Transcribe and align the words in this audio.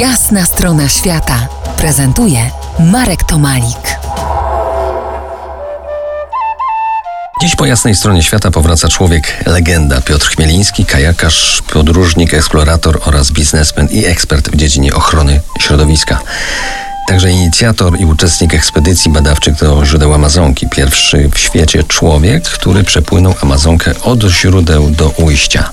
Jasna 0.00 0.44
strona 0.44 0.88
świata 0.88 1.48
prezentuje 1.76 2.50
Marek 2.78 3.24
Tomalik. 3.24 3.98
Dziś 7.42 7.56
po 7.56 7.66
jasnej 7.66 7.94
stronie 7.94 8.22
świata 8.22 8.50
powraca 8.50 8.88
człowiek 8.88 9.44
legenda 9.46 10.00
Piotr 10.00 10.28
Chmieliński, 10.28 10.86
kajakarz, 10.86 11.62
podróżnik, 11.72 12.34
eksplorator 12.34 13.00
oraz 13.04 13.30
biznesmen 13.30 13.88
i 13.90 14.04
ekspert 14.04 14.48
w 14.48 14.56
dziedzinie 14.56 14.94
ochrony 14.94 15.40
środowiska. 15.60 16.20
Także 17.06 17.30
inicjator 17.30 18.00
i 18.00 18.04
uczestnik 18.04 18.54
ekspedycji 18.54 19.10
badawczych 19.10 19.54
do 19.54 19.86
źródeł 19.86 20.14
Amazonki. 20.14 20.68
Pierwszy 20.68 21.30
w 21.34 21.38
świecie 21.38 21.84
człowiek, 21.84 22.44
który 22.44 22.84
przepłynął 22.84 23.34
Amazonkę 23.42 23.92
od 24.02 24.22
źródeł 24.22 24.90
do 24.90 25.08
ujścia. 25.08 25.70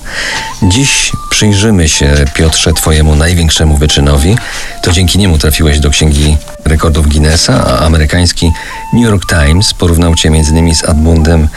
Dziś 0.62 1.12
przyjrzymy 1.30 1.88
się, 1.88 2.14
Piotrze, 2.34 2.72
Twojemu 2.72 3.16
największemu 3.16 3.76
wyczynowi. 3.76 4.36
To 4.82 4.92
dzięki 4.92 5.18
niemu 5.18 5.38
trafiłeś 5.38 5.80
do 5.80 5.90
Księgi 5.90 6.36
Rekordów 6.64 7.08
Guinnessa, 7.08 7.64
a 7.66 7.78
amerykański 7.78 8.52
New 8.92 9.04
York 9.04 9.22
Times 9.28 9.74
porównał 9.74 10.14
Cię 10.14 10.28
m.in. 10.28 10.74
z 10.74 10.84
Admundem 10.84 11.48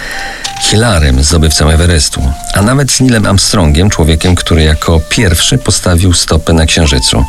Hillarem, 0.61 1.23
zdobywcą 1.23 1.69
Everestu, 1.69 2.31
a 2.53 2.61
nawet 2.61 2.91
z 2.91 2.99
Nilem 2.99 3.25
Armstrongiem, 3.25 3.89
człowiekiem, 3.89 4.35
który 4.35 4.63
jako 4.63 4.99
pierwszy 5.09 5.57
postawił 5.57 6.13
stopę 6.13 6.53
na 6.53 6.66
Księżycu. 6.66 7.25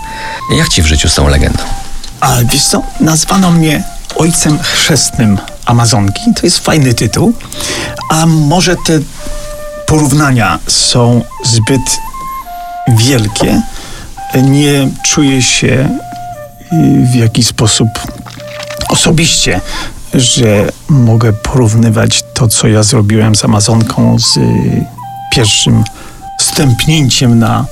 Jak 0.56 0.68
Ci 0.68 0.82
w 0.82 0.86
życiu 0.86 1.08
z 1.08 1.14
tą 1.14 1.28
legendą? 1.28 1.62
A 2.20 2.36
wiesz 2.52 2.64
co, 2.64 2.82
nazwano 3.00 3.50
mnie 3.50 3.82
ojcem 4.16 4.58
chrzestnym 4.58 5.38
Amazonki. 5.64 6.34
To 6.36 6.46
jest 6.46 6.58
fajny 6.58 6.94
tytuł. 6.94 7.32
A 8.10 8.26
może 8.26 8.76
te 8.76 9.00
porównania 9.86 10.58
są 10.66 11.24
zbyt 11.44 11.98
wielkie. 12.88 13.62
Nie 14.42 14.88
czuję 15.02 15.42
się 15.42 15.98
y, 16.72 17.06
w 17.12 17.14
jakiś 17.14 17.46
sposób 17.46 17.88
osobiście, 18.88 19.60
że 20.14 20.68
mogę 20.88 21.32
porównywać 21.32 22.24
to, 22.34 22.48
co 22.48 22.68
ja 22.68 22.82
zrobiłem 22.82 23.34
z 23.34 23.44
Amazonką, 23.44 24.18
z 24.18 24.36
y, 24.36 24.86
pierwszym 25.32 25.84
stępnięciem 26.40 27.38
na, 27.38 27.64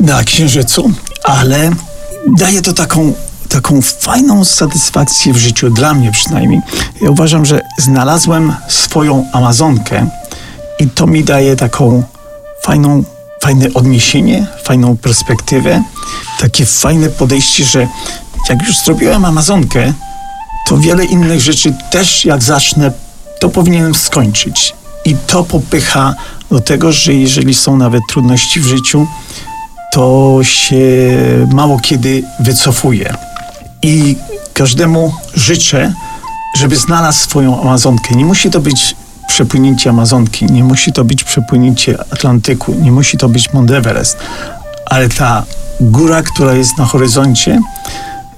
na 0.00 0.24
Księżycu, 0.24 0.90
ale 1.24 1.70
daje 2.38 2.62
to 2.62 2.72
taką 2.72 3.14
taką 3.48 3.82
fajną 3.82 4.44
satysfakcję 4.44 5.32
w 5.32 5.36
życiu, 5.36 5.70
dla 5.70 5.94
mnie 5.94 6.12
przynajmniej. 6.12 6.60
Ja 7.02 7.10
uważam, 7.10 7.46
że 7.46 7.60
znalazłem 7.78 8.54
swoją 8.68 9.24
Amazonkę 9.32 10.06
i 10.78 10.88
to 10.88 11.06
mi 11.06 11.24
daje 11.24 11.56
taką 11.56 12.02
fajną, 12.62 13.04
fajne 13.42 13.66
odniesienie, 13.74 14.46
fajną 14.64 14.96
perspektywę, 14.96 15.82
takie 16.40 16.66
fajne 16.66 17.08
podejście, 17.08 17.64
że 17.64 17.88
jak 18.48 18.62
już 18.62 18.78
zrobiłem 18.78 19.24
Amazonkę, 19.24 19.92
to 20.66 20.78
wiele 20.78 21.04
innych 21.04 21.40
rzeczy 21.40 21.74
też 21.90 22.24
jak 22.24 22.42
zacznę, 22.42 22.92
to 23.40 23.48
powinienem 23.48 23.94
skończyć. 23.94 24.74
I 25.04 25.16
to 25.26 25.44
popycha 25.44 26.14
do 26.50 26.60
tego, 26.60 26.92
że 26.92 27.14
jeżeli 27.14 27.54
są 27.54 27.76
nawet 27.76 28.02
trudności 28.08 28.60
w 28.60 28.66
życiu, 28.66 29.06
to 29.92 30.38
się 30.42 30.76
mało 31.52 31.78
kiedy 31.78 32.22
wycofuje. 32.40 33.14
I 33.88 34.16
każdemu 34.54 35.14
życzę, 35.34 35.92
żeby 36.56 36.76
znalazł 36.76 37.18
swoją 37.18 37.60
Amazonkę. 37.60 38.14
Nie 38.14 38.24
musi 38.24 38.50
to 38.50 38.60
być 38.60 38.96
przepłynięcie 39.28 39.90
Amazonki, 39.90 40.46
nie 40.46 40.64
musi 40.64 40.92
to 40.92 41.04
być 41.04 41.24
przepłynięcie 41.24 42.00
Atlantyku, 42.12 42.74
nie 42.74 42.92
musi 42.92 43.18
to 43.18 43.28
być 43.28 43.52
Mount 43.52 43.70
Everest, 43.70 44.16
ale 44.86 45.08
ta 45.08 45.44
góra, 45.80 46.22
która 46.22 46.54
jest 46.54 46.78
na 46.78 46.84
horyzoncie, 46.84 47.60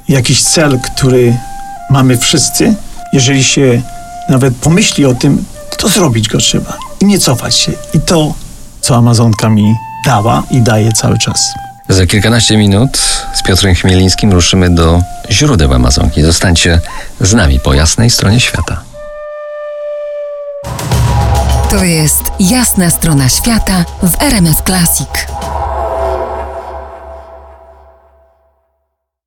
jakiś 0.09 0.43
cel, 0.43 0.81
który 0.81 1.37
mamy 1.91 2.19
wszyscy, 2.19 2.75
jeżeli 3.13 3.45
się 3.45 3.83
nawet 4.29 4.57
pomyśli 4.57 5.07
o 5.07 5.15
tym, 5.15 5.45
to 5.79 5.89
zrobić 5.89 6.29
go 6.29 6.39
trzeba 6.39 6.77
i 7.01 7.05
nie 7.05 7.19
cofać 7.19 7.57
się. 7.57 7.73
I 7.95 8.01
to, 8.01 8.35
co 8.81 8.97
Amazonka 8.97 9.49
mi 9.49 9.75
dała 10.07 10.43
i 10.51 10.61
daje 10.61 10.93
cały 10.93 11.19
czas. 11.19 11.55
Za 11.91 12.07
kilkanaście 12.07 12.57
minut 12.57 12.99
z 13.35 13.43
Piotrem 13.43 13.75
Chmielińskim 13.75 14.33
ruszymy 14.33 14.71
do 14.71 15.03
źródeł 15.31 15.75
Amazonki. 15.75 16.23
Zostańcie 16.23 16.81
z 17.21 17.35
nami 17.35 17.61
po 17.61 17.75
jasnej 17.75 18.11
stronie 18.11 18.41
świata. 18.41 18.83
To 21.71 21.85
jest 21.85 22.23
jasna 22.41 22.91
strona 22.91 23.29
świata 23.29 23.85
w 24.03 24.23
RMS 24.23 24.57
Classic. 24.67 25.09